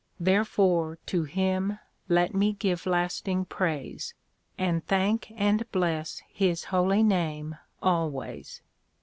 Therefore 0.19 0.97
to 1.05 1.25
him 1.25 1.77
let 2.09 2.33
me 2.33 2.53
give 2.53 2.87
lasting 2.87 3.45
praise, 3.45 4.15
And 4.57 4.83
thank 4.87 5.31
and 5.35 5.71
bless 5.71 6.23
his 6.27 6.63
holy 6.73 7.03
name 7.03 7.57
always. 7.83 8.63